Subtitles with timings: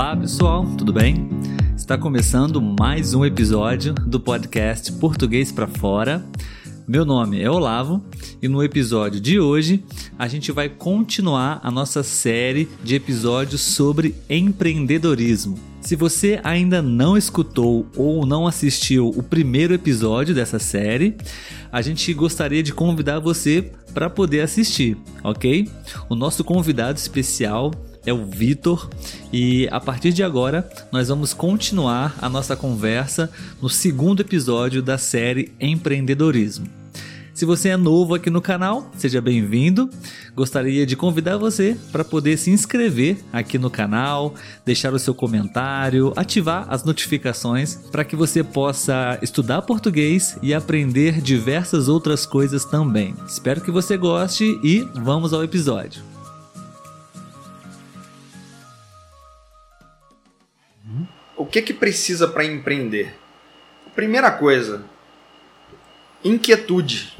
[0.00, 1.28] Olá pessoal, tudo bem?
[1.76, 6.24] Está começando mais um episódio do podcast Português para Fora.
[6.88, 8.02] Meu nome é Olavo
[8.40, 9.84] e no episódio de hoje
[10.18, 15.58] a gente vai continuar a nossa série de episódios sobre empreendedorismo.
[15.82, 21.14] Se você ainda não escutou ou não assistiu o primeiro episódio dessa série,
[21.70, 25.68] a gente gostaria de convidar você para poder assistir, ok?
[26.08, 27.70] O nosso convidado especial
[28.04, 28.88] é o Vitor
[29.32, 34.98] e a partir de agora nós vamos continuar a nossa conversa no segundo episódio da
[34.98, 36.80] série Empreendedorismo.
[37.40, 39.88] Se você é novo aqui no canal, seja bem-vindo.
[40.36, 46.12] Gostaria de convidar você para poder se inscrever aqui no canal, deixar o seu comentário,
[46.16, 53.14] ativar as notificações para que você possa estudar português e aprender diversas outras coisas também.
[53.26, 56.09] Espero que você goste e vamos ao episódio.
[61.50, 63.14] Que que precisa para empreender?
[63.94, 64.84] Primeira coisa,
[66.24, 67.16] inquietude,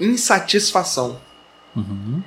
[0.00, 1.20] insatisfação.
[1.76, 2.22] Uhum.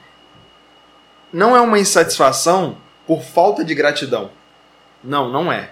[1.33, 4.31] Não é uma insatisfação por falta de gratidão.
[5.03, 5.71] Não, não é.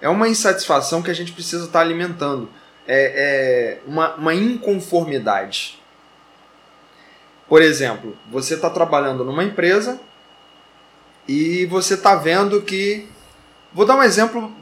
[0.00, 2.48] É uma insatisfação que a gente precisa estar alimentando.
[2.86, 5.80] É, é uma, uma inconformidade.
[7.48, 10.00] Por exemplo, você está trabalhando numa empresa
[11.28, 13.08] e você está vendo que.
[13.72, 14.52] Vou dar um exemplo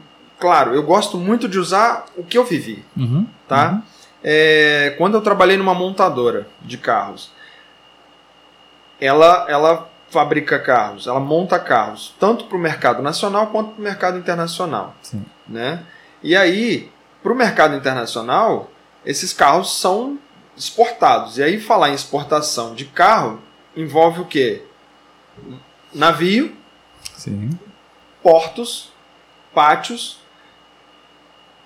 [0.41, 0.73] claro.
[0.73, 2.83] Eu gosto muito de usar o que eu vivi.
[2.97, 3.27] Uhum.
[3.47, 3.73] Tá?
[3.73, 3.81] Uhum.
[4.23, 7.31] É, quando eu trabalhei numa montadora de carros,
[8.99, 13.83] ela, ela fabrica carros, ela monta carros, tanto para o mercado nacional quanto para o
[13.83, 14.95] mercado internacional.
[15.01, 15.23] Sim.
[15.47, 15.83] Né?
[16.23, 18.69] E aí, para o mercado internacional,
[19.05, 20.19] esses carros são
[20.57, 21.37] exportados.
[21.37, 23.39] E aí, falar em exportação de carro
[23.75, 24.63] envolve o quê?
[25.93, 26.55] Navio,
[27.15, 27.57] Sim.
[28.21, 28.91] portos,
[29.53, 30.20] pátios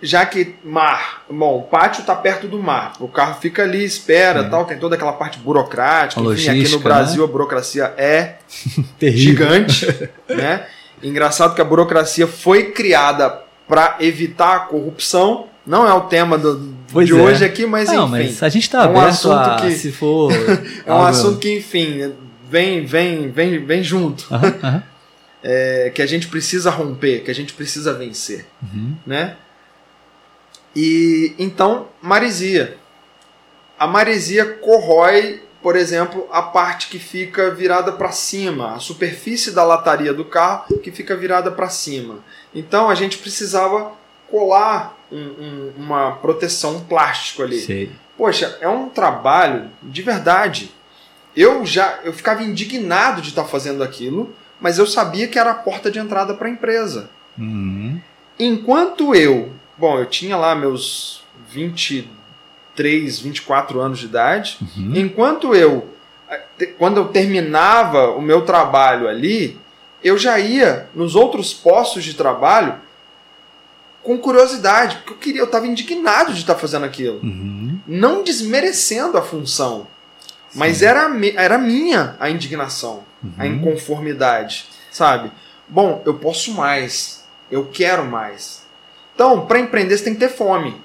[0.02, 4.44] já que mar, bom, o pátio está perto do mar, o carro fica ali, espera,
[4.44, 4.50] Sim.
[4.50, 6.20] tal, tem toda aquela parte burocrática.
[6.22, 8.36] Enfim, aqui no logística, Brasil a burocracia é
[9.02, 9.88] gigante,
[10.30, 10.66] né?
[11.02, 15.48] Engraçado que a burocracia foi criada para evitar a corrupção.
[15.66, 17.16] Não é o tema do, Pois de é.
[17.16, 18.12] hoje aqui, mas Não, enfim.
[18.30, 20.32] mas a gente tá é um aberto assunto a, que- se for...
[20.86, 22.14] É um assunto que, enfim,
[22.50, 24.28] vem, vem, vem, vem junto.
[24.32, 24.84] Aham, aham.
[25.44, 28.46] É, que a gente precisa romper, que a gente precisa vencer.
[28.62, 28.96] Uhum.
[29.06, 29.36] né?
[30.76, 32.78] E então, maresia.
[33.80, 39.64] A maresia corrói, por exemplo, a parte que fica virada para cima, a superfície da
[39.64, 42.20] lataria do carro que fica virada para cima.
[42.54, 43.92] Então a gente precisava
[44.30, 47.60] colar um- um- uma proteção, um plástico ali.
[47.60, 47.92] Sei.
[48.18, 50.74] Poxa, é um trabalho de verdade.
[51.36, 55.56] Eu já eu ficava indignado de estar fazendo aquilo, mas eu sabia que era a
[55.56, 57.10] porta de entrada para a empresa.
[57.38, 58.00] Uhum.
[58.40, 64.94] Enquanto eu, bom, eu tinha lá meus 23, 24 anos de idade, Uhum.
[64.96, 65.90] enquanto eu,
[66.78, 69.60] quando eu terminava o meu trabalho ali,
[70.04, 72.76] eu já ia nos outros postos de trabalho
[74.04, 77.80] com curiosidade, porque eu queria, eu estava indignado de estar fazendo aquilo, Uhum.
[77.88, 79.88] não desmerecendo a função,
[80.54, 83.04] mas era, era minha a indignação
[83.40, 83.56] a Uhum.
[83.56, 85.32] inconformidade, sabe?
[85.68, 88.64] Bom, eu posso mais, eu quero mais.
[89.16, 90.76] Então, para empreender, você tem que ter fome.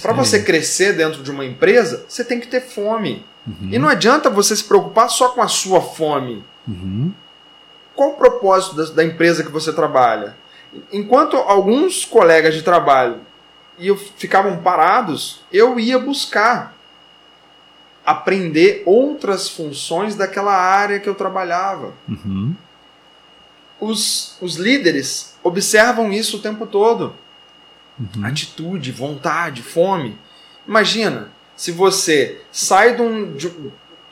[0.00, 3.24] Para você crescer dentro de uma empresa, você tem que ter fome.
[3.46, 3.70] Uhum.
[3.72, 6.44] E não adianta você se preocupar só com a sua fome.
[6.66, 7.12] Uhum.
[7.94, 10.36] Qual o propósito da, da empresa que você trabalha?
[10.92, 13.20] Enquanto alguns colegas de trabalho
[13.78, 16.76] iam, ficavam parados, eu ia buscar
[18.04, 21.92] aprender outras funções daquela área que eu trabalhava.
[22.08, 22.54] Uhum.
[23.80, 27.14] os, os líderes observam isso o tempo todo.
[27.98, 28.24] Uhum.
[28.24, 30.18] Atitude, vontade, fome.
[30.66, 33.32] Imagina, se você sai de um.
[33.36, 33.50] de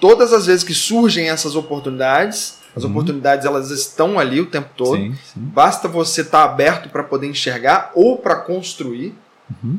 [0.01, 2.91] todas as vezes que surgem essas oportunidades, as Uhum.
[2.91, 4.97] oportunidades elas estão ali o tempo todo.
[4.97, 5.41] Sim, sim.
[5.41, 9.15] Basta você estar aberto para poder enxergar ou para construir.
[9.63, 9.79] Uhum.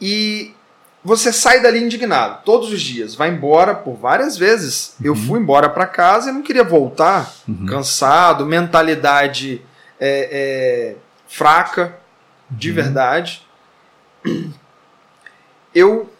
[0.00, 0.54] E
[1.04, 4.94] você sai dali indignado todos os dias, vai embora por várias vezes.
[5.02, 5.18] Eu Uhum.
[5.26, 7.66] fui embora para casa e não queria voltar Uhum.
[7.66, 9.62] cansado, mentalidade
[9.98, 10.96] é, é,
[11.28, 11.98] fraca,
[12.50, 12.74] de Uhum.
[12.74, 13.46] verdade.
[15.74, 16.10] Eu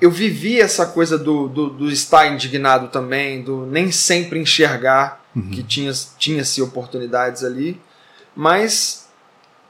[0.00, 5.48] eu vivi essa coisa do, do, do estar indignado também, do nem sempre enxergar Uhum.
[5.50, 7.80] que tinha, tinha-se oportunidades ali,
[8.36, 9.08] mas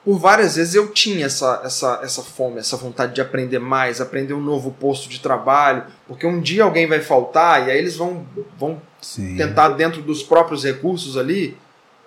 [0.05, 4.35] por várias vezes eu tinha essa, essa, essa fome, essa vontade de aprender mais, aprender
[4.35, 8.27] um novo posto de trabalho, porque um dia alguém vai faltar e aí eles vão,
[8.59, 9.37] vão Sim.
[9.37, 11.57] tentar, dentro dos próprios recursos ali,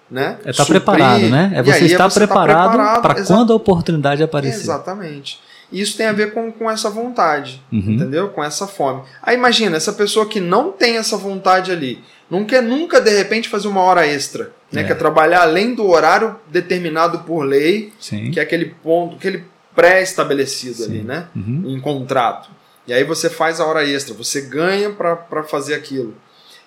[0.10, 0.38] né?
[0.46, 1.52] É estar tá preparado, né?
[1.56, 4.62] É você estar é você preparado, preparado para quando a oportunidade aparecer.
[4.62, 5.40] Exatamente.
[5.72, 7.80] Isso tem a ver com, com essa vontade, uhum.
[7.80, 8.30] entendeu?
[8.30, 9.02] Com essa fome.
[9.22, 13.50] Aí imagina, essa pessoa que não tem essa vontade ali, não quer nunca de repente
[13.50, 14.82] fazer uma hora extra, né?
[14.82, 14.84] É.
[14.84, 18.32] Quer trabalhar além do horário determinado por lei, Sim.
[18.32, 19.44] que é aquele ponto, aquele
[19.76, 21.28] pré-estabelecido ali, né?
[21.36, 21.64] Uhum.
[21.66, 22.50] Em contrato.
[22.88, 26.16] E aí você faz a hora extra, você ganha para fazer aquilo.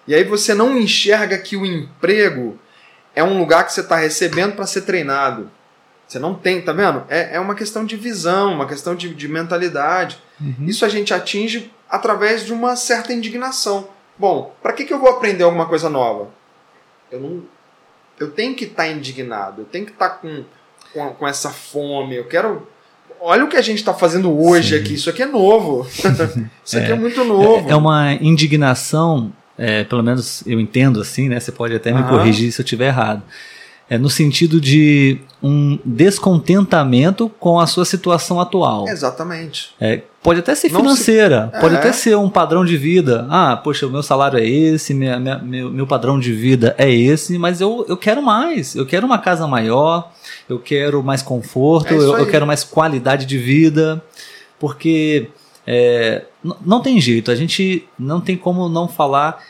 [0.06, 2.58] E aí você não enxerga que o emprego
[3.18, 5.50] é um lugar que você está recebendo para ser treinado.
[6.06, 7.02] Você não tem, tá vendo?
[7.08, 10.22] É, é uma questão de visão, uma questão de, de mentalidade.
[10.40, 10.66] Uhum.
[10.68, 13.88] Isso a gente atinge através de uma certa indignação.
[14.16, 16.28] Bom, para que, que eu vou aprender alguma coisa nova?
[17.10, 17.42] Eu não.
[18.20, 20.44] Eu tenho que estar tá indignado, eu tenho que estar tá com,
[20.92, 22.68] com, com, essa fome, eu quero.
[23.20, 24.84] Olha o que a gente está fazendo hoje Sim.
[24.84, 25.84] aqui, isso aqui é novo.
[26.64, 27.68] isso é, aqui é muito novo.
[27.68, 31.40] É, é uma indignação, é, pelo menos eu entendo assim, né?
[31.40, 33.22] Você pode até me corrigir se eu estiver errado
[33.90, 38.86] é no sentido de um descontentamento com a sua situação atual.
[38.86, 39.74] Exatamente.
[39.80, 41.60] É, pode até ser financeira, se...
[41.60, 41.78] pode é.
[41.78, 43.26] até ser um padrão de vida.
[43.30, 46.92] Ah, poxa, o meu salário é esse, minha, minha, meu, meu padrão de vida é
[46.92, 48.74] esse, mas eu, eu quero mais.
[48.74, 50.12] Eu quero uma casa maior,
[50.48, 54.02] eu quero mais conforto, é eu, eu, quero mais qualidade de vida,
[54.58, 55.30] porque
[55.66, 56.24] é,
[56.64, 59.42] não tem jeito, a gente não tem como não falar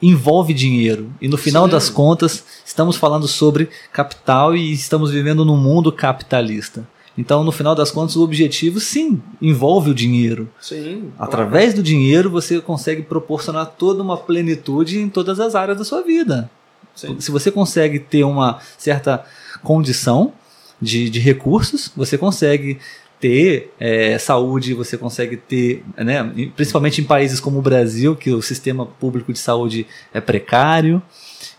[0.00, 1.10] envolve dinheiro.
[1.20, 1.70] E no final Sim.
[1.70, 6.86] das contas, estamos falando sobre capital e estamos vivendo num mundo capitalista.
[7.16, 10.48] Então, no final das contas, o objetivo sim envolve o dinheiro.
[10.60, 11.10] Sim.
[11.18, 16.00] Através do dinheiro, você consegue proporcionar toda uma plenitude em todas as áreas da sua
[16.00, 16.48] vida.
[16.94, 17.18] Sim.
[17.18, 19.24] Se você consegue ter uma certa
[19.64, 20.32] condição
[20.80, 22.78] de, de recursos, você consegue
[23.20, 28.40] ter é, saúde, você consegue ter, né, principalmente em países como o Brasil, que o
[28.40, 31.02] sistema público de saúde é precário.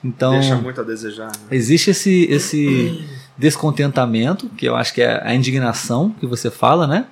[0.04, 1.28] Então, Deixa muito a desejar.
[1.28, 1.48] Né?
[1.52, 3.04] Existe esse, esse
[3.38, 7.06] descontentamento, que eu acho que é a indignação que você fala, né?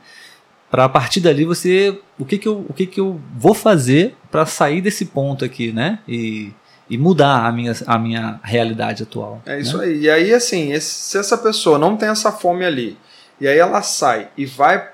[0.69, 4.15] Para a partir dali você, o que que eu, o que que eu vou fazer
[4.29, 5.99] para sair desse ponto aqui, né?
[6.07, 6.51] E,
[6.89, 9.41] e mudar a minha, a minha realidade atual.
[9.45, 9.85] É isso né?
[9.85, 9.99] aí.
[10.01, 12.97] E aí, assim, esse, se essa pessoa não tem essa fome ali,
[13.39, 14.89] e aí ela sai e vai,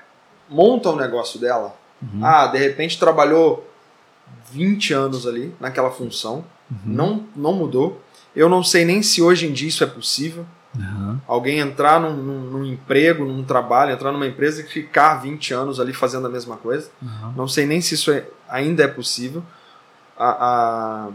[0.48, 1.74] monta o negócio dela.
[2.02, 2.24] Uhum.
[2.24, 3.68] Ah, de repente trabalhou
[4.52, 6.78] 20 anos ali naquela função, uhum.
[6.84, 8.00] não, não mudou.
[8.34, 10.44] Eu não sei nem se hoje em dia isso é possível.
[10.76, 11.20] Uhum.
[11.26, 15.78] Alguém entrar num, num, num, emprego, num trabalho, entrar numa empresa e ficar 20 anos
[15.78, 16.90] ali fazendo a mesma coisa.
[17.36, 19.42] Não sei nem se isso é, ainda é possível.
[20.18, 21.08] A, a,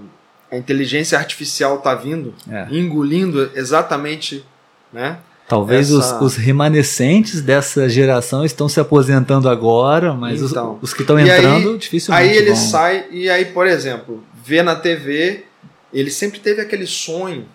[0.51, 2.67] a inteligência artificial está vindo, é.
[2.71, 4.45] engolindo exatamente
[4.93, 6.17] né, Talvez essa...
[6.17, 11.19] os, os, remanescentes dessa geração estão se aposentando agora, mas então, os, os, que estão
[11.19, 12.29] entrando aí, dificilmente.
[12.29, 12.55] Aí ele vão.
[12.55, 15.45] sai e aí, por exemplo, vê na TV,
[15.91, 17.47] ele sempre teve aquele sonho.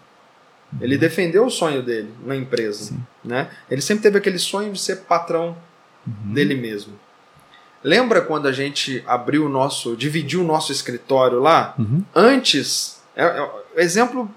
[0.80, 3.00] Ele defendeu o sonho dele na empresa, Sim.
[3.24, 3.48] né?
[3.70, 5.56] Ele sempre teve aquele sonho de ser patrão
[6.04, 6.32] uhum.
[6.32, 6.94] dele mesmo.
[7.84, 11.76] Lembra quando a gente abriu o nosso, dividiu o nosso escritório lá?
[11.78, 12.02] Uhum.
[12.12, 14.28] Antes, é, é, o exemplo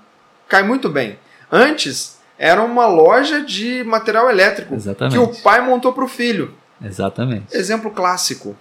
[0.48, 1.18] cai muito bem.
[1.52, 5.14] Antes era uma loja de material elétrico Exatamente.
[5.14, 6.54] que o pai montou para o filho.
[6.84, 7.56] Exatamente.
[7.56, 8.56] Exemplo clássico.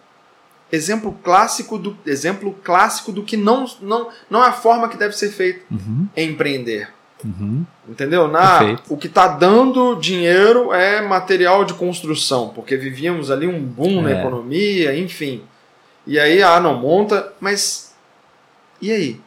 [0.72, 5.16] Exemplo clássico do exemplo clássico do que não não não é a forma que deve
[5.16, 6.08] ser feito uhum.
[6.16, 6.88] empreender.
[7.24, 7.64] Uhum.
[7.88, 8.28] Entendeu?
[8.28, 14.00] Na, o que está dando dinheiro é material de construção, porque vivíamos ali um boom
[14.00, 14.02] é.
[14.02, 15.42] na economia, enfim.
[16.06, 17.94] E aí, ah, não monta, mas
[18.80, 19.20] e aí?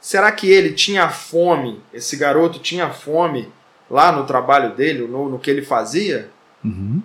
[0.00, 3.48] Será que ele tinha fome, esse garoto tinha fome
[3.90, 6.30] lá no trabalho dele, no, no que ele fazia?
[6.64, 7.02] Uhum.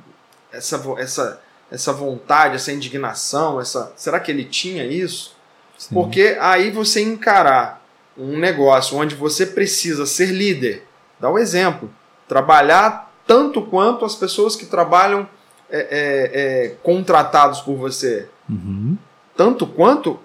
[0.52, 5.36] Essa, essa, essa vontade, essa indignação, essa, será que ele tinha isso?
[5.78, 5.94] Sim.
[5.94, 7.82] Porque aí você encarar
[8.18, 10.84] um negócio onde você precisa ser líder,
[11.20, 11.90] dá o um exemplo,
[12.28, 15.28] trabalhar tanto quanto as pessoas que trabalham
[15.70, 18.28] é, é, é, contratados por você.
[18.50, 18.98] Uhum.
[19.36, 20.20] Tanto quanto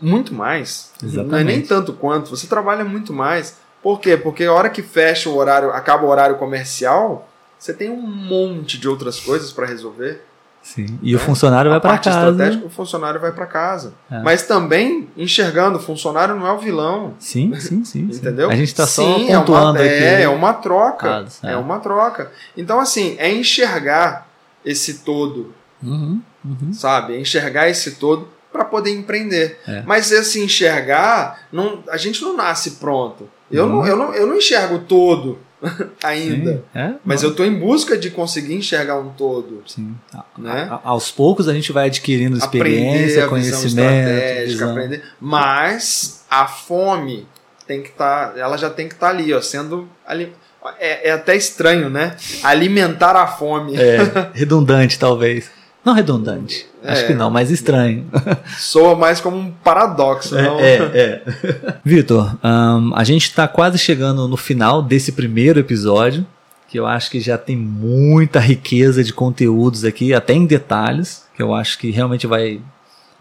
[0.00, 0.92] muito mais.
[1.02, 1.30] Exatamente.
[1.30, 3.58] Não é nem tanto quanto, você trabalha muito mais.
[3.86, 4.16] Por quê?
[4.16, 8.80] Porque a hora que fecha o horário, acaba o horário comercial, você tem um monte
[8.80, 10.24] de outras coisas para resolver.
[10.60, 10.98] Sim.
[11.00, 12.30] E o funcionário vai para casa.
[12.30, 13.94] Estratégica, o funcionário vai para casa.
[14.10, 14.20] É.
[14.22, 17.14] Mas também enxergando, o funcionário não é o vilão.
[17.20, 18.08] Sim, sim, sim.
[18.12, 18.50] Entendeu?
[18.50, 20.04] A gente está só sim, pontuando é uma, aqui.
[20.04, 21.24] É, é uma troca.
[21.44, 21.52] é.
[21.52, 21.56] é.
[21.56, 22.32] uma troca.
[22.56, 24.26] Então, assim, é enxergar
[24.64, 25.54] esse todo.
[25.80, 26.72] Uhum, uhum.
[26.72, 27.14] Sabe?
[27.14, 29.60] É enxergar esse todo para poder empreender.
[29.64, 29.84] É.
[29.86, 33.30] Mas esse enxergar, não, a gente não nasce pronto.
[33.50, 33.70] Eu, uhum.
[33.70, 35.38] não, eu, não, eu não enxergo todo
[36.02, 36.64] ainda.
[36.74, 36.94] É?
[37.04, 39.62] Mas eu estou em busca de conseguir enxergar um todo.
[39.66, 39.94] Sim.
[40.36, 40.68] Né?
[40.70, 44.46] A, aos poucos a gente vai adquirindo experiência, aprender, conhecimento.
[44.46, 44.70] Visão.
[44.70, 45.02] Aprender.
[45.20, 47.26] Mas a fome
[47.66, 50.32] tem que estar, tá, ela já tem que estar tá ali, ó, sendo ali,
[50.78, 52.16] é, é, até estranho, né?
[52.42, 53.76] Alimentar a fome.
[53.76, 53.98] É,
[54.34, 55.50] redundante talvez.
[55.86, 56.66] Não redundante.
[56.82, 58.10] É, Acho que não, mas estranho.
[58.58, 60.58] Soa mais como um paradoxo, é, não?
[60.58, 61.22] É, é.
[61.84, 66.26] Vitor, um, a gente está quase chegando no final desse primeiro episódio,
[66.68, 71.40] que eu acho que já tem muita riqueza de conteúdos aqui, até em detalhes, que
[71.40, 72.60] eu acho que realmente vai,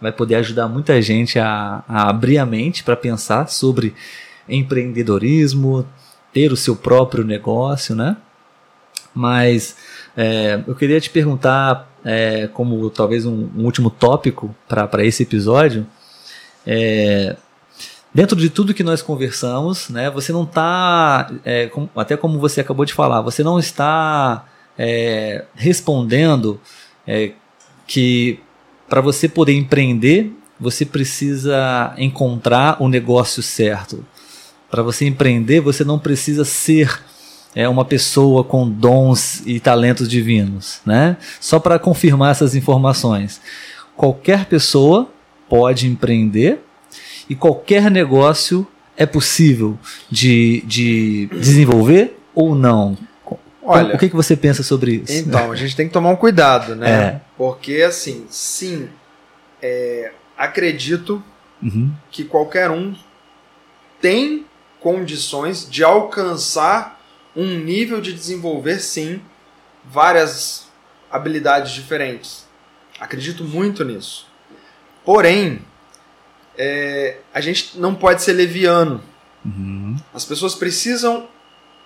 [0.01, 3.93] vai poder ajudar muita gente a, a abrir a mente para pensar sobre
[4.49, 5.87] empreendedorismo,
[6.33, 8.17] ter o seu próprio negócio, né?
[9.13, 9.75] Mas
[10.17, 15.85] é, eu queria te perguntar, é, como talvez um, um último tópico para esse episódio,
[16.65, 17.35] é,
[18.13, 22.85] dentro de tudo que nós conversamos, né, você não está, é, até como você acabou
[22.85, 24.45] de falar, você não está
[24.77, 26.59] é, respondendo
[27.05, 27.33] é,
[27.85, 28.39] que
[28.87, 34.05] para você poder empreender, você precisa encontrar o negócio certo.
[34.71, 37.01] Para você empreender, você não precisa ser
[37.55, 41.15] é, uma pessoa com dons e talentos divinos, né?
[41.39, 43.41] Só para confirmar essas informações.
[43.95, 45.09] Qualquer pessoa
[45.47, 46.59] pode empreender
[47.29, 49.79] e qualquer negócio é possível
[50.11, 52.97] de, de desenvolver ou não.
[53.63, 55.13] Olha, o que, que você pensa sobre isso?
[55.13, 56.91] Então, a gente tem que tomar um cuidado, né?
[56.91, 57.21] É.
[57.35, 58.87] Porque, assim, sim,
[59.61, 61.23] é, acredito
[61.63, 61.91] uhum.
[62.11, 62.93] que qualquer um
[63.99, 64.45] tem
[64.79, 66.94] condições de alcançar
[67.35, 69.21] um nível de desenvolver, sim,
[69.83, 70.67] várias
[71.11, 72.45] habilidades diferentes.
[72.99, 74.27] Acredito muito nisso.
[75.03, 75.61] Porém,
[76.57, 79.01] é, a gente não pode ser leviano.
[79.45, 79.95] Uhum.
[80.13, 81.27] As pessoas precisam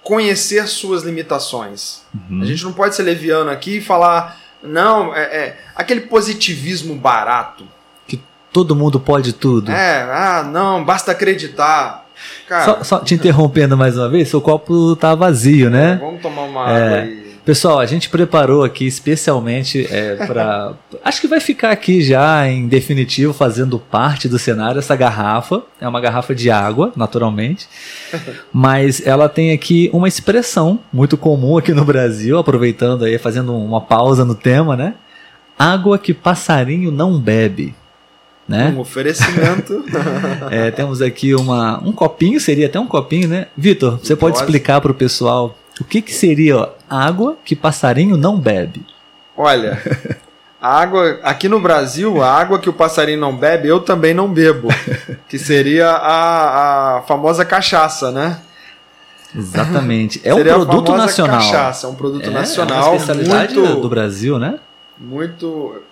[0.04, 2.02] conhecer suas limitações.
[2.14, 2.42] Uhum.
[2.42, 7.68] A gente não pode ser leviano aqui e falar, não, é, é, aquele positivismo barato.
[8.08, 8.22] Que
[8.54, 9.72] todo mundo pode tudo.
[9.72, 12.09] É, ah, não, basta acreditar.
[12.48, 15.98] Cara, só, só, te interrompendo mais uma vez, seu copo tá vazio, né?
[16.02, 16.86] Vamos tomar uma é.
[16.86, 17.30] água aí.
[17.50, 20.74] Pessoal, a gente preparou aqui especialmente é, para.
[21.04, 25.64] acho que vai ficar aqui já em definitivo, fazendo parte do cenário, essa garrafa.
[25.82, 27.68] É uma garrafa de água, naturalmente.
[28.54, 33.82] Mas ela tem aqui uma expressão muito comum aqui no Brasil, aproveitando aí, fazendo uma
[33.82, 34.94] pausa no tema, né?
[35.58, 37.74] Água que passarinho não bebe.
[38.50, 38.74] Né?
[38.76, 39.86] Um oferecimento.
[40.50, 43.46] é, temos aqui uma, um copinho, seria até um copinho, né?
[43.56, 47.56] Vitor, você pode, pode explicar para o pessoal o que, que seria ó, água que
[47.56, 48.84] passarinho não bebe?
[49.38, 49.80] Olha,
[50.60, 54.28] a água aqui no Brasil, a água que o passarinho não bebe, eu também não
[54.28, 54.70] bebo,
[55.30, 58.40] que seria a, a famosa cachaça, né?
[59.34, 60.20] Exatamente.
[60.24, 61.38] É um produto nacional.
[61.38, 62.78] Cachaça, é um produto é, nacional.
[62.78, 64.60] É uma especialidade muito, do Brasil, né?
[64.98, 65.84] Muito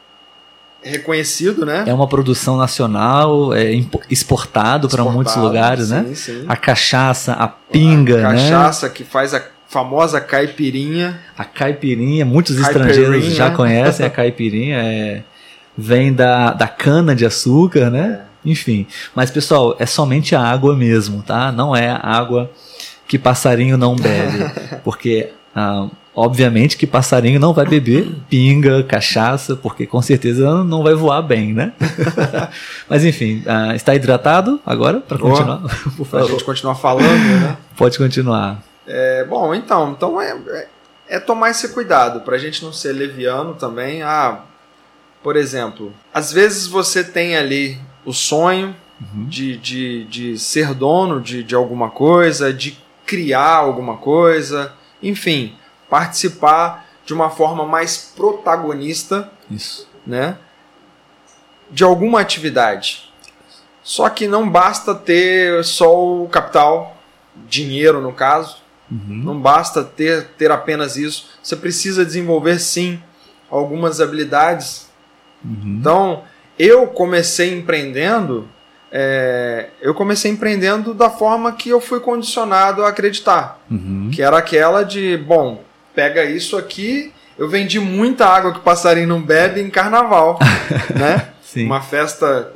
[0.82, 1.84] reconhecido, né?
[1.86, 3.72] É uma produção nacional, é
[4.10, 6.04] exportado, para muitos lugares, né?
[6.04, 6.16] sim, né?
[6.16, 6.46] Sim.
[6.48, 8.94] A cachaça, a pinga, a cachaça né?
[8.94, 11.20] que faz a famosa caipirinha.
[11.38, 15.24] A caipirinha, muitos estrangeiros já conhecem a caipirinha, é,
[15.78, 18.22] vem da, da cana de açúcar, né?
[18.24, 18.28] É.
[18.50, 21.52] Enfim, mas pessoal, é somente a água mesmo, tá?
[21.52, 22.50] Não é a água
[23.06, 24.50] que passarinho não bebe,
[24.86, 25.88] porque ah,
[26.20, 31.54] Obviamente que passarinho não vai beber pinga, cachaça, porque com certeza não vai voar bem,
[31.54, 31.74] né?
[32.90, 35.62] Mas enfim, uh, está hidratado agora para continuar?
[35.96, 36.26] Por favor.
[36.26, 37.56] A gente continuar falando, né?
[37.76, 38.64] Pode continuar.
[38.88, 40.68] É, bom, então, então é, é,
[41.08, 44.02] é tomar esse cuidado para a gente não ser leviano também.
[44.02, 44.40] Ah,
[45.22, 49.26] por exemplo, às vezes você tem ali o sonho uhum.
[49.26, 55.54] de, de, de ser dono de, de alguma coisa, de criar alguma coisa, enfim
[55.90, 59.88] participar de uma forma mais protagonista, Isso.
[60.06, 60.38] né?
[61.70, 63.12] De alguma atividade.
[63.82, 66.98] Só que não basta ter só o capital,
[67.48, 68.58] dinheiro no caso.
[68.92, 69.00] Uhum.
[69.08, 71.30] Não basta ter, ter apenas isso.
[71.42, 73.02] Você precisa desenvolver sim
[73.50, 74.90] algumas habilidades.
[75.44, 75.78] Uhum.
[75.80, 76.24] Então,
[76.60, 78.50] eu comecei empreendendo.
[78.92, 84.10] É, eu comecei empreendendo da forma que eu fui condicionado a acreditar, uhum.
[84.14, 85.62] que era aquela de, bom,
[85.98, 87.12] pega isso aqui.
[87.40, 90.38] Eu vendi muita água que o passarinho não bebe em carnaval,
[90.96, 91.30] né?
[91.42, 91.66] Sim.
[91.66, 92.54] Uma festa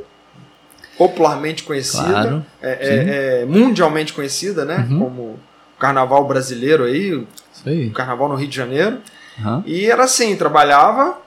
[0.95, 2.45] popularmente conhecida, claro.
[2.62, 4.86] é, é, é, mundialmente conhecida, né?
[4.88, 5.00] Uhum.
[5.00, 5.39] Como o
[5.79, 7.27] carnaval brasileiro aí, o
[7.93, 9.00] carnaval no Rio de Janeiro.
[9.43, 9.63] Uhum.
[9.65, 11.17] E era assim, trabalhava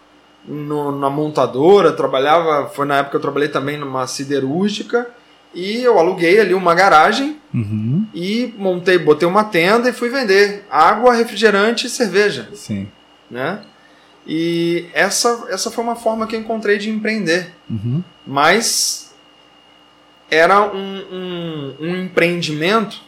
[0.47, 5.09] no, na montadora, trabalhava, foi na época que eu trabalhei também numa siderúrgica,
[5.53, 8.07] e eu aluguei ali uma garagem uhum.
[8.13, 12.51] e montei, botei uma tenda e fui vender água, refrigerante e cerveja.
[12.55, 12.89] Sim.
[13.31, 13.61] Né?
[14.27, 17.53] E essa, essa foi uma forma que eu encontrei de empreender.
[17.71, 18.03] Uhum.
[18.27, 19.15] Mas
[20.31, 23.01] era um, um, um empreendimento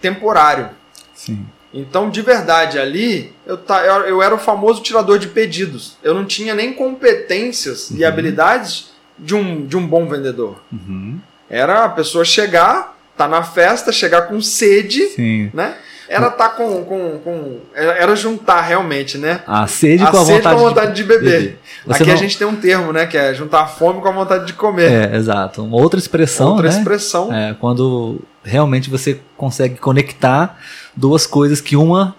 [0.00, 0.70] temporário.
[1.14, 1.46] Sim.
[1.74, 5.96] Então, de verdade, ali eu, ta, eu, eu era o famoso tirador de pedidos.
[6.02, 10.62] Eu não tinha nem competências e habilidades de um, de um bom vendedor.
[10.72, 11.18] Uhum.
[11.50, 15.50] Era a pessoa chegar, tá na festa, chegar com sede, Sim.
[15.54, 15.74] né?
[16.08, 19.40] Era tá com, com, com era, juntar realmente, né?
[19.44, 21.20] A sede a com a sede vontade, com a vontade de, beber.
[21.40, 21.58] beber.
[21.90, 23.06] Aqui a não- gente tem um termo, né?
[23.06, 24.88] Que é juntar a fome com a vontade de comer.
[25.12, 25.64] É, exato.
[25.64, 26.78] Uma outra expressão, Outra né?
[26.78, 27.34] expressão.
[27.34, 30.56] É, quando realmente você consegue conectar
[30.94, 32.14] duas coisas que uma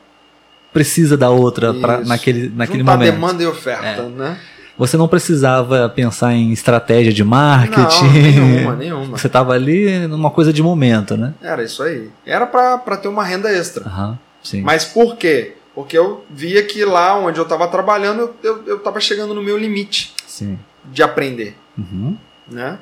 [0.73, 3.11] precisa da outra pra, naquele, naquele juntar momento.
[3.13, 4.01] demanda e oferta, É.
[4.09, 4.37] né?
[4.77, 8.05] Você não precisava pensar em estratégia de marketing.
[8.05, 9.17] Não, nenhuma, nenhuma.
[9.17, 11.33] Você estava ali numa coisa de momento, né?
[11.41, 12.09] Era isso aí.
[12.25, 13.85] Era pra ter uma renda extra.
[13.85, 14.61] Aham, sim.
[14.61, 15.55] Mas por quê?
[15.73, 19.43] Porque eu via que lá onde eu estava trabalhando, eu, eu, eu tava chegando no
[19.43, 20.57] meu limite Sim.
[20.85, 22.17] de aprender, Uhum.
[22.47, 22.79] né?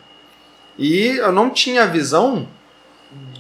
[0.78, 2.48] E eu não tinha a visão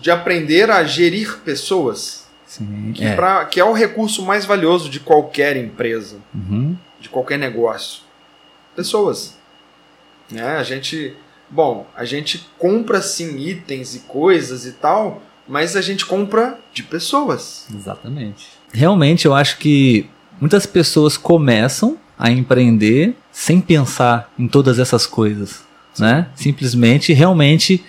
[0.01, 2.91] de aprender a gerir pessoas, Sim.
[2.93, 3.15] que, é.
[3.15, 6.75] pra- que é o recurso mais valioso de qualquer empresa, Uhum.
[6.99, 8.03] de qualquer negócio.
[8.75, 9.35] Pessoas.
[10.29, 10.43] Né?
[10.43, 11.15] A gente,
[11.49, 16.83] bom, a gente compra sim itens e coisas e tal, mas a gente compra de
[16.83, 17.67] pessoas.
[17.73, 18.47] Exatamente.
[18.73, 25.63] Realmente, eu acho que muitas pessoas começam a empreender sem pensar em todas essas coisas,
[25.99, 26.27] né?
[26.35, 27.83] Simplesmente, realmente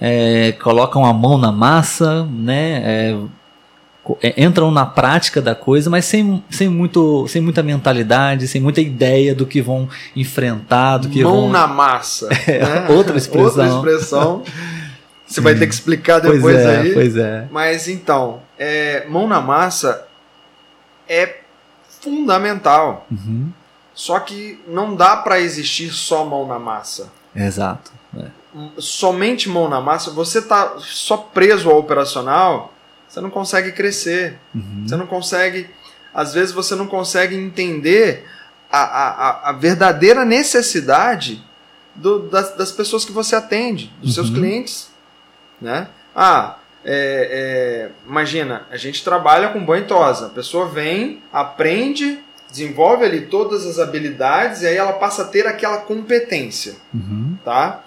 [0.00, 2.82] é, colocam a mão na massa, né?
[2.84, 3.18] É,
[4.36, 9.34] entram na prática da coisa, mas sem, sem, muito, sem muita mentalidade, sem muita ideia
[9.34, 11.50] do que vão enfrentar, do que Mão vão.
[11.50, 12.28] na massa.
[12.46, 12.86] né?
[12.88, 13.76] outra expressão.
[13.76, 14.42] Outra expressão.
[15.26, 16.94] Você vai ter que explicar depois pois é, aí.
[16.94, 17.48] pois é.
[17.50, 20.06] Mas então, é, mão na massa
[21.08, 21.40] é
[22.00, 23.06] fundamental.
[23.10, 23.50] Uhum.
[23.92, 27.10] Só que não dá para existir só mão na massa.
[27.34, 27.90] Exato.
[28.16, 28.26] É.
[28.78, 32.72] Somente mão na massa, você tá só preso ao operacional,
[33.08, 34.38] você não consegue crescer.
[34.54, 34.84] Uhum.
[34.86, 35.68] Você não consegue.
[36.14, 38.26] Às vezes você não consegue entender
[38.70, 41.42] a, a, a- verdadeira necessidade
[41.94, 44.34] do- das, das pessoas que você atende, dos seus Uhum.
[44.36, 44.90] clientes.
[45.60, 45.88] Né?
[46.14, 50.26] Ah, é, é, imagina, a gente trabalha com banho e tosa.
[50.26, 52.18] A pessoa vem, aprende,
[52.50, 57.36] desenvolve ali todas as habilidades e aí ela passa a ter aquela competência Uhum.
[57.44, 57.82] tá?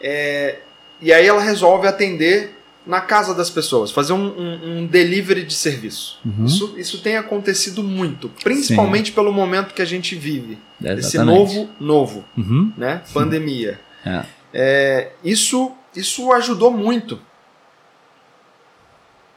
[0.00, 0.58] É,
[1.00, 5.54] e aí ela resolve atender na casa das pessoas, fazer um, um- um delivery de
[5.54, 6.18] serviço.
[6.24, 6.44] Uhum.
[6.44, 12.24] Isso, isso tem acontecido muito, principalmente pelo momento que a gente vive, esse novo novo,
[12.36, 12.72] Uhum.
[12.76, 13.02] né?
[13.14, 13.80] Pandemia.
[14.04, 14.24] É.
[14.52, 17.20] É, isso isso ajudou muito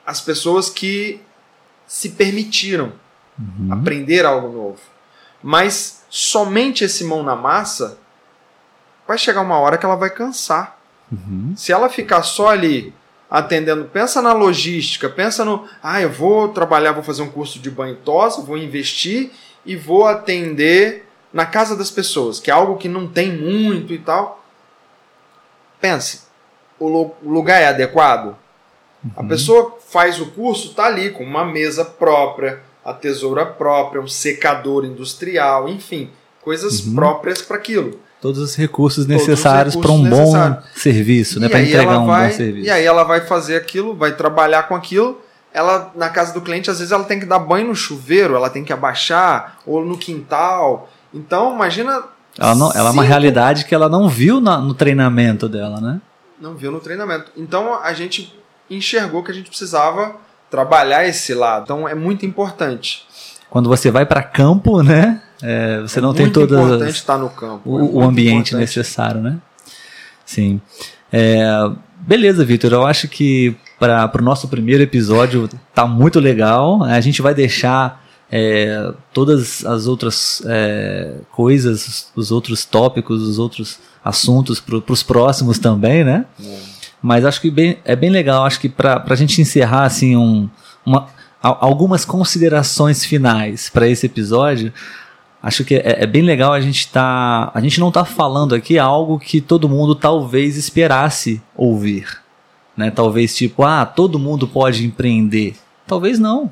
[0.05, 1.19] as pessoas que
[1.87, 2.93] se permitiram
[3.37, 3.73] Uhum.
[3.73, 4.79] aprender algo novo.
[5.43, 7.99] Mas somente esse mão na massa
[9.07, 10.79] vai chegar uma hora que ela vai cansar.
[11.11, 11.53] Uhum.
[11.55, 12.93] Se ela ficar só ali
[13.29, 17.69] atendendo, pensa na logística, pensa no, ah, eu vou trabalhar, vou fazer um curso de
[17.71, 19.31] banho e tosa, vou investir
[19.65, 23.97] e vou atender na casa das pessoas, que é algo que não tem muito e
[23.99, 24.43] tal.
[25.81, 26.21] Pense,
[26.79, 28.35] o lu- o lugar é adequado?
[29.15, 29.27] A Uhum.
[29.27, 34.85] pessoa faz o curso, tá ali com uma mesa própria, a tesoura própria, um secador
[34.85, 36.09] industrial, enfim,
[36.41, 36.95] coisas Uhum.
[36.95, 37.99] próprias para aquilo.
[38.21, 40.65] Todos os recursos Todos necessários para um bom necessários.
[40.75, 41.47] serviço, né?
[41.49, 42.67] Para entregar um vai, bom serviço.
[42.67, 45.21] E aí ela vai fazer aquilo, vai trabalhar com aquilo.
[45.53, 48.49] Ela, na casa do cliente, às vezes ela tem que dar banho no chuveiro, ela
[48.49, 50.89] tem que abaixar, ou no quintal.
[51.13, 52.03] Então, imagina.
[52.37, 56.01] Ela, não, ela é uma realidade que ela não viu na- no treinamento dela, né?
[56.41, 57.31] Não viu no treinamento.
[57.37, 58.37] Então a gente
[58.69, 60.15] enxergou que a gente precisava
[60.51, 61.63] trabalhar esse lado.
[61.63, 63.05] Então é muito importante.
[63.49, 65.21] Quando você vai para campo, né?
[65.41, 67.61] É, você não tem as- importante estar no campo.
[67.65, 68.55] é o, o muito ambiente importante.
[68.77, 69.37] necessário, né?
[70.25, 70.59] Sim.
[71.11, 71.45] É,
[71.99, 72.71] beleza, Vitor.
[72.73, 76.83] Eu acho que para o nosso primeiro episódio tá muito legal.
[76.83, 83.77] A gente vai deixar é, todas as outras é, coisas, os outros tópicos, os outros
[84.03, 86.25] assuntos para os próximos também, né?
[87.01, 88.45] Mas acho que bem- é bem legal.
[88.45, 90.49] Acho que para a gente encerrar assim um,
[90.85, 91.07] uma,
[91.41, 94.73] al- algumas considerações finais para esse episódio,
[95.45, 97.51] acho que é, é bem legal a gente tá.
[97.53, 102.07] A gente não tá falando aqui algo que todo mundo talvez esperasse ouvir.
[102.75, 102.89] Né?
[102.91, 105.55] Talvez tipo, ah, todo mundo pode empreender.
[105.87, 106.51] Talvez não.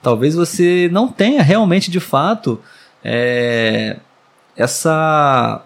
[0.00, 2.58] Talvez você não tenha realmente de fato
[3.04, 3.98] é,
[4.56, 5.62] essa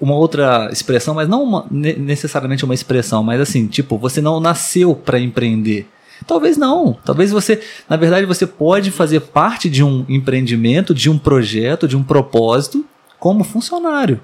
[0.00, 4.38] uma outra expressão, mas não uma- ne- necessariamente uma expressão, mas assim, tipo, você não
[4.38, 5.88] nasceu para empreender.
[6.26, 6.96] Talvez não.
[7.04, 11.96] Talvez você, na verdade, você pode fazer parte de um empreendimento, de um projeto, de
[11.96, 12.84] um propósito
[13.18, 14.20] como funcionário.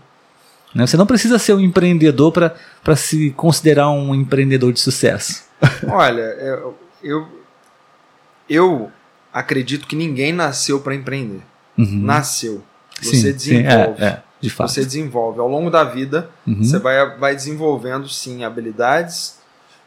[0.74, 0.86] Né?
[0.86, 5.44] Você não precisa ser um empreendedor para se considerar um empreendedor de sucesso.
[5.88, 7.28] Olha, eu, eu,
[8.48, 8.90] eu
[9.32, 11.42] acredito que ninguém nasceu para empreender.
[11.76, 12.02] Uhum.
[12.02, 12.62] Nasceu.
[13.00, 14.02] Você Sim, sim, desenvolve.
[14.02, 14.70] é, é, de fato.
[14.70, 15.40] Você desenvolve.
[15.40, 16.62] Ao longo da vida, Uhum.
[16.62, 19.39] você vai, vai desenvolvendo, sim, habilidades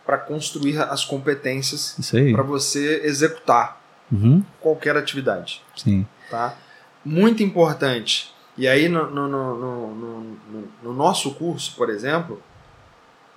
[0.05, 1.97] para construir as competências
[2.33, 4.43] para você executar Uhum.
[4.61, 5.63] qualquer atividade.
[5.75, 6.05] Sim.
[6.29, 6.55] Tá?
[7.03, 8.33] Muito importante.
[8.57, 12.41] E aí, no, no, no- no nosso curso, por exemplo,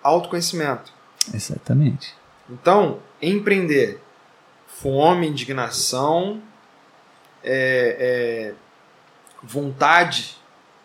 [0.03, 0.93] autoconhecimento.
[1.33, 2.15] Exatamente.
[2.51, 4.01] Então, empreender,
[4.67, 6.43] fome, indignação,
[7.43, 7.97] é,
[8.53, 8.55] é,
[9.43, 10.37] vontade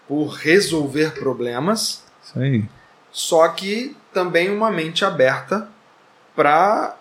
[0.08, 2.66] por resolver problemas, Isso aí.
[3.12, 5.68] só que também uma mente aberta
[6.36, 6.96] para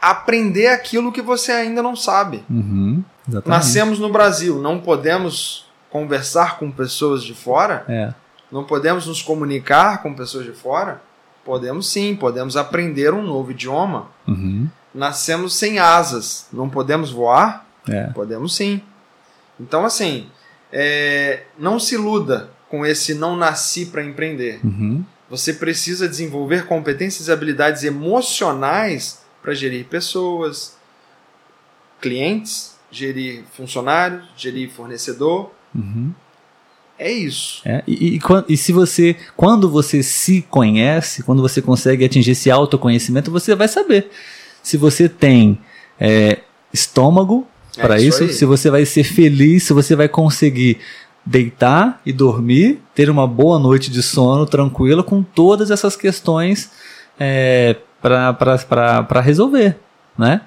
[0.00, 2.44] aprender aquilo que você ainda não sabe.
[2.48, 3.02] Uhum.
[3.44, 8.12] Nascemos no Brasil, não podemos conversar com pessoas de fora, É.
[8.50, 11.02] não podemos nos comunicar com pessoas de fora.
[11.44, 14.08] Podemos sim, podemos aprender um novo idioma.
[14.26, 14.68] Uhum.
[14.94, 17.66] Nascemos sem asas, não podemos voar?
[17.88, 18.04] É.
[18.08, 18.82] Podemos sim.
[19.58, 20.28] Então, assim,
[20.70, 24.60] é, não se iluda com esse não nasci para empreender.
[24.62, 25.02] Uhum.
[25.30, 30.76] Você precisa desenvolver competências e habilidades emocionais para gerir pessoas,
[32.00, 35.50] clientes, gerir funcionários, gerir fornecedor.
[35.74, 36.12] Uhum.
[36.98, 37.62] É isso.
[37.64, 42.50] É, e, e e se você, quando você se conhece, quando você consegue atingir esse
[42.50, 44.10] autoconhecimento, você vai saber
[44.62, 45.58] se você tem
[46.00, 46.40] é,
[46.72, 50.78] estômago É para isso isso, se você vai ser feliz, se você vai conseguir
[51.28, 56.70] deitar e dormir, ter uma boa noite de sono tranquila com todas essas questões
[57.20, 59.76] é, para resolver,
[60.16, 60.40] né?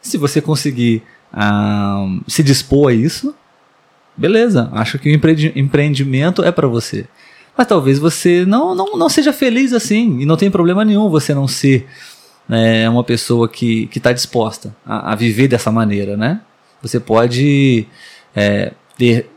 [0.00, 3.34] Se você conseguir ah, se dispor a isso,
[4.16, 7.08] beleza, acho que o empreendi- empreendimento é para você.
[7.56, 11.34] Mas talvez você não, não, não seja feliz assim, e não tem problema nenhum você
[11.34, 11.84] não ser
[12.48, 16.40] né, uma pessoa que está disposta a, a viver dessa maneira, né?
[16.80, 17.88] Você pode
[18.36, 19.28] é, ter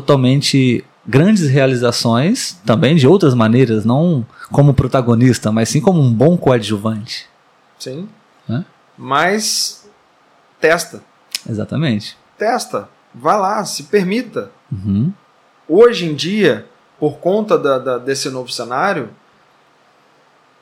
[0.00, 6.36] totalmente grandes realizações também de outras maneiras, não como protagonista, mas sim como um bom
[6.36, 7.26] coadjuvante.
[7.78, 8.08] Sim.
[8.48, 8.64] Hã?
[8.98, 9.88] Mas
[10.60, 11.02] testa.
[11.48, 12.16] Exatamente.
[12.38, 12.88] Testa.
[13.14, 14.50] Vai lá, se permita.
[14.72, 15.12] Uhum.
[15.68, 16.66] Hoje em dia,
[16.98, 19.10] por conta da- da- desse novo cenário,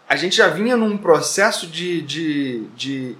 [0.09, 3.17] a gente já vinha num processo de, de, de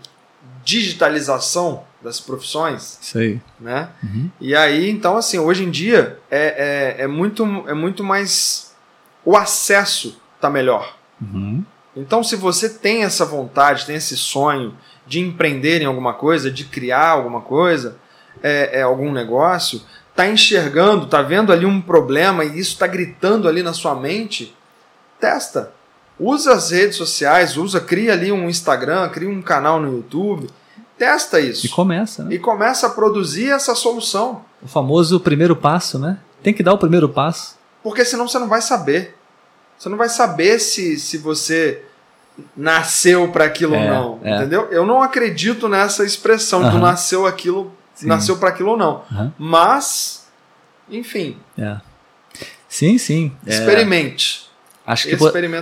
[0.65, 3.41] digitalização das profissões, Isso aí.
[3.61, 3.89] né?
[4.03, 4.31] Uhum.
[4.41, 8.75] E aí, então, assim, hoje em dia é, é, é, muito, é muito mais.
[9.25, 10.97] O acesso tá melhor.
[11.21, 11.65] Uhum.
[11.95, 16.65] Então, se você tem essa vontade, tem esse sonho de empreender em alguma coisa, de
[16.65, 17.97] criar alguma coisa,
[18.43, 19.83] é, é algum negócio,
[20.15, 24.57] tá enxergando, tá vendo ali um problema e isso tá gritando ali na sua mente,
[25.21, 25.73] testa.
[26.19, 30.49] Usa as redes sociais, usa, cria ali um Instagram, cria um canal no YouTube,
[30.99, 31.67] testa isso.
[31.67, 32.35] E começa, né?
[32.35, 34.45] E começa a produzir essa solução.
[34.63, 36.19] O famoso primeiro passo, né?
[36.43, 37.57] Tem que dar o primeiro passo.
[37.83, 39.17] Porque senão você não vai saber.
[39.79, 41.83] Você não vai saber se, se você
[42.57, 44.21] nasceu para aquilo É, ou não.
[44.23, 44.37] é.
[44.37, 44.69] Entendeu?
[44.71, 46.79] Eu não acredito nessa expressão do Aham.
[46.81, 48.07] nasceu aquilo, Sim.
[48.07, 49.03] nasceu para aquilo ou não.
[49.13, 49.33] Aham.
[49.39, 50.27] Mas,
[50.91, 51.77] enfim, É.
[52.69, 53.37] Sim, sim.
[53.47, 54.49] É, experimente.
[54.87, 55.17] acho que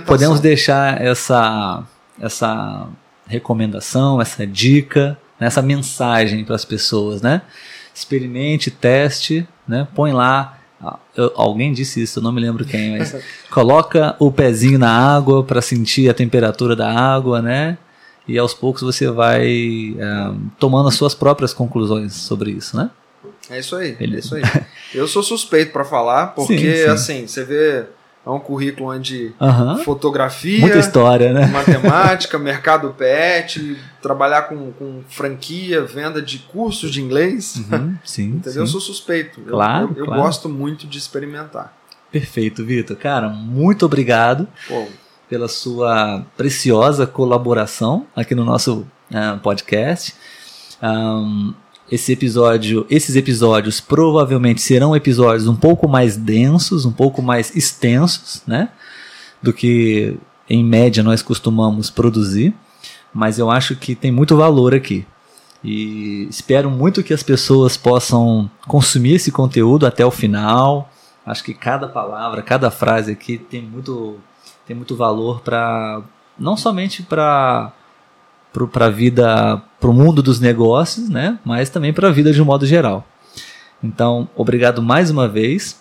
[0.05, 1.83] podemos deixar essa,
[2.21, 2.87] essa
[3.27, 7.41] recomendação, essa dica, né, essa mensagem para as pessoas, né?
[7.93, 9.87] Experimente, teste, né?
[9.95, 10.57] Põe lá.
[10.83, 13.15] ah, eu- alguém disse isso, eu não me lembro quem, mas
[13.51, 17.77] coloca o pezinho na água para sentir a temperatura da água, né?
[18.27, 22.89] E aos poucos você vai ah, tomando as suas próprias conclusões sobre isso, né?
[23.49, 23.89] É isso aí.
[23.89, 24.19] É Beleza.
[24.19, 24.63] isso aí.
[24.93, 26.87] Eu sou suspeito para falar, porque Sim, sim.
[26.87, 27.85] assim, você vê
[28.25, 29.79] é um currículo onde Aham.
[29.79, 31.47] fotografia, Muita história, né?
[31.53, 37.55] matemática, mercado pet, trabalhar com, com franquia, venda de cursos de inglês.
[37.71, 38.61] Uhum, sim, Entendeu?
[38.61, 38.71] Eu sim.
[38.73, 39.39] sou suspeito.
[39.45, 40.21] Eu- Claro, eu, eu claro.
[40.21, 41.73] gosto muito de experimentar.
[42.11, 42.95] Perfeito, Vitor.
[42.97, 44.85] Cara, muito obrigado Pô,
[45.29, 50.13] pela sua preciosa colaboração aqui no nosso ah, podcast.
[50.81, 51.53] Ahn,
[51.91, 58.41] esse episódio, esses episódios provavelmente serão episódios um pouco mais densos, um pouco mais extensos,
[58.47, 58.69] né?
[59.43, 60.17] Do que
[60.49, 62.53] em média nós costumamos produzir.
[63.13, 65.05] Mas eu acho que tem muito valor aqui.
[65.61, 70.89] E espero muito que as pessoas possam consumir esse conteúdo até o final.
[71.25, 74.17] Acho que cada palavra, cada frase aqui tem muito,
[74.65, 76.01] tem muito valor para
[76.39, 77.73] não somente para
[78.53, 81.39] para a vida, para o mundo dos negócios, né?
[81.45, 83.07] Mas também para a vida de um modo geral.
[83.83, 85.79] Então, obrigado mais uma vez.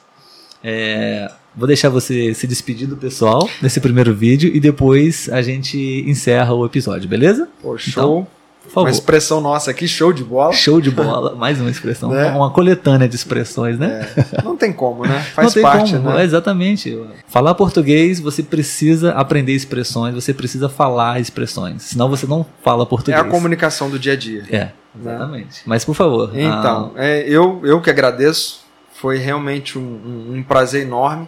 [0.62, 6.04] É, vou deixar você se despedir do pessoal nesse primeiro vídeo e depois a gente
[6.06, 7.48] encerra o episódio, beleza?
[7.62, 7.78] Show.
[7.88, 8.26] Então,
[8.72, 8.82] por.
[8.82, 10.52] Uma expressão nossa aqui, show de bola.
[10.52, 12.30] Show de bola, mais uma expressão, Né?
[12.30, 14.08] uma coletânea de expressões, né?
[14.32, 15.20] É, não tem como, né?
[15.34, 16.22] Faz parte, como, né?
[16.22, 16.98] é, exatamente.
[17.26, 22.86] Falar português, você precisa aprender expressões, você precisa falar expressões, senão você não fala É
[22.86, 23.20] português.
[23.20, 24.44] a comunicação do dia a dia.
[24.50, 25.62] É, exatamente.
[25.66, 26.30] Mas por favor.
[26.34, 28.60] Então, é, eu, eu que agradeço.
[28.92, 31.26] Foi realmente um, um- um prazer enorme.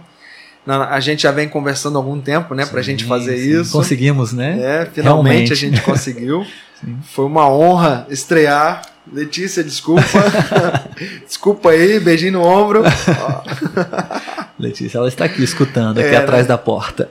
[0.67, 3.61] A gente já vem conversando há algum tempo, né, ah, pra gente fazer sim.
[3.61, 3.73] isso.
[3.73, 4.59] Conseguimos, né?
[4.61, 5.53] É, finalmente Realmente.
[5.53, 6.47] a gente conseguiu.
[7.13, 8.83] Foi uma honra estrear.
[9.13, 10.03] Letícia, desculpa.
[11.27, 12.83] desculpa aí, beijinho no ombro.
[14.59, 16.49] Letícia, ela está aqui escutando, aqui É, atrás né?
[16.49, 17.11] da porta.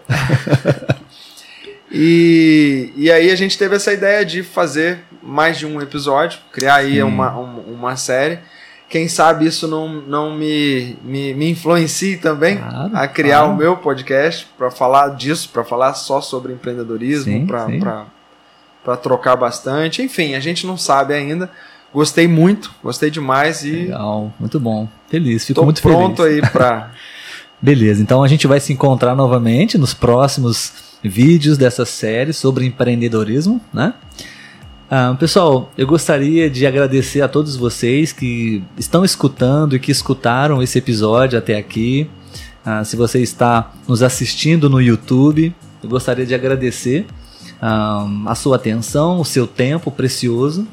[1.92, 6.76] E, e aí a gente teve essa ideia de fazer mais de um episódio, criar
[6.76, 8.40] aí uma, um- uma série.
[8.92, 13.54] Quem sabe isso não, não me, me, me influencie também Claro, a criar claro.
[13.54, 20.02] o meu podcast para falar disso, para falar só sobre empreendedorismo, para trocar bastante.
[20.02, 21.50] Enfim, a gente não sabe ainda.
[21.94, 24.90] Gostei muito, gostei demais e Legal, muito bom.
[25.10, 26.44] Feliz, fico muito pronto feliz.
[26.44, 26.92] aí para
[27.62, 33.62] Beleza, então a gente vai se encontrar novamente nos próximos vídeos dessa série sobre empreendedorismo,
[33.74, 33.94] né?
[34.94, 40.62] Ah, pessoal, eu gostaria de agradecer a todos vocês que estão escutando e que escutaram
[40.62, 42.10] esse episódio até aqui.
[42.66, 47.06] Ah, se você está nos assistindo no YouTube, eu gostaria de agradecer
[47.62, 50.68] ah, a sua atenção, o seu tempo precioso.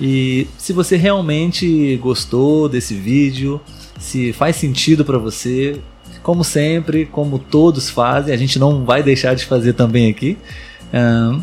[0.00, 3.60] E se você realmente gostou desse vídeo,
[4.00, 5.80] se faz sentido para você,
[6.20, 10.36] como sempre, como todos fazem, a gente não vai deixar de fazer também aqui.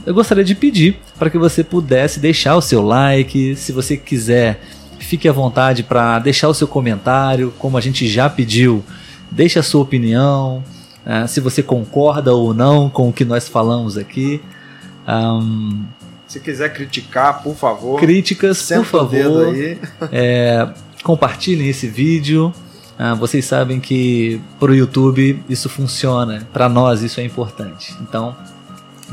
[0.05, 4.61] Eu gostaria de pedir para que você pudesse deixar o seu like, se você quiser,
[4.99, 8.83] fique à vontade para deixar o seu comentário, como a gente já pediu,
[9.29, 10.63] deixe a sua opinião,
[11.05, 14.41] ah, se você concorda ou não com o que nós falamos aqui.
[15.05, 15.83] Ahn,
[16.27, 19.53] se quiser criticar, por favor, críticas, por favor,
[20.11, 20.67] é,
[21.03, 22.53] compartilhem esse vídeo.
[22.97, 27.93] Ah, vocês sabem que para o YouTube isso funciona, para nós isso é importante.
[28.01, 28.35] Então,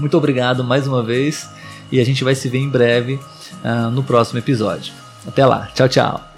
[0.00, 1.48] muito obrigado mais uma vez
[1.92, 3.20] e a gente vai se ver em breve
[3.62, 4.92] ah, no próximo episódio.
[5.26, 6.29] Até lá, tchau, tchau.